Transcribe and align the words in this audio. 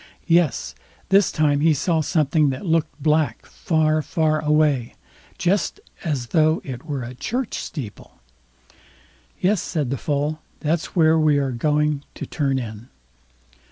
"Yes, 0.25 0.73
this 1.09 1.31
time 1.31 1.59
he 1.59 1.75
saw 1.75 2.01
something 2.01 2.49
that 2.49 2.65
looked 2.65 3.03
black 3.03 3.45
far 3.45 4.01
far 4.01 4.39
away, 4.41 4.95
just 5.37 5.79
as 6.03 6.29
though 6.29 6.59
it 6.65 6.83
were 6.85 7.03
a 7.03 7.13
church 7.13 7.53
steeple." 7.59 8.17
"Yes", 9.39 9.61
said 9.61 9.91
the 9.91 9.97
Foal, 9.99 10.39
"that's 10.59 10.95
where 10.95 11.19
we're 11.19 11.51
going 11.51 12.01
to 12.15 12.25
turn 12.25 12.57
in." 12.57 12.89